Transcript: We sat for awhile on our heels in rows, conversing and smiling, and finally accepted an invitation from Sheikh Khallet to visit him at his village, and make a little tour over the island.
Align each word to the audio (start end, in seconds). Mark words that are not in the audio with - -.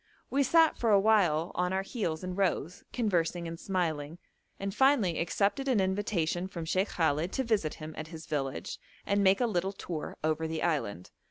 We 0.31 0.41
sat 0.41 0.79
for 0.79 0.89
awhile 0.89 1.51
on 1.53 1.71
our 1.73 1.83
heels 1.83 2.23
in 2.23 2.33
rows, 2.33 2.83
conversing 2.91 3.47
and 3.47 3.59
smiling, 3.59 4.17
and 4.59 4.73
finally 4.73 5.19
accepted 5.19 5.67
an 5.67 5.79
invitation 5.79 6.47
from 6.47 6.65
Sheikh 6.65 6.89
Khallet 6.89 7.31
to 7.33 7.43
visit 7.43 7.75
him 7.75 7.93
at 7.95 8.07
his 8.07 8.25
village, 8.25 8.79
and 9.05 9.23
make 9.23 9.39
a 9.39 9.45
little 9.45 9.73
tour 9.73 10.17
over 10.23 10.47
the 10.47 10.63
island. 10.63 11.11